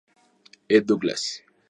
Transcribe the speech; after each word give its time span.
E. 0.67 0.77
Douglass. 0.87 1.23